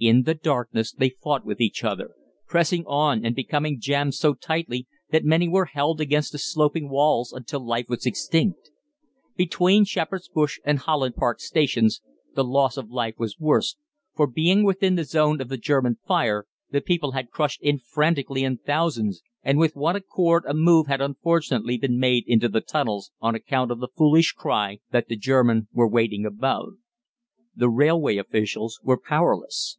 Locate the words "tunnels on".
22.60-23.34